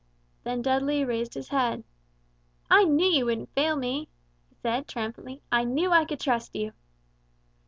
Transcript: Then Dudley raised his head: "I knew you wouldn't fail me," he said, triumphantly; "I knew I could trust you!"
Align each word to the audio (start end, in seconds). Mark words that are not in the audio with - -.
Then 0.45 0.63
Dudley 0.63 1.05
raised 1.05 1.35
his 1.35 1.49
head: 1.49 1.83
"I 2.71 2.85
knew 2.85 3.05
you 3.05 3.25
wouldn't 3.25 3.53
fail 3.53 3.75
me," 3.75 4.09
he 4.49 4.55
said, 4.55 4.87
triumphantly; 4.87 5.43
"I 5.51 5.63
knew 5.63 5.91
I 5.91 6.05
could 6.05 6.19
trust 6.19 6.55
you!" 6.55 6.73